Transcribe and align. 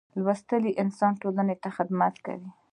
لوستی 0.23 0.71
انسان 0.83 1.13
ټولنې 1.21 1.55
ته 1.61 1.69
خدمت 1.77 2.15
کوي. 2.25 2.49